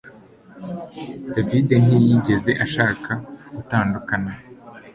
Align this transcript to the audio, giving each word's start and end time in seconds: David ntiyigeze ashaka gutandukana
David 1.35 1.69
ntiyigeze 1.85 2.51
ashaka 2.65 3.11
gutandukana 3.55 4.31